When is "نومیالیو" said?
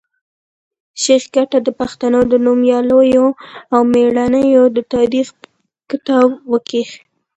2.45-3.27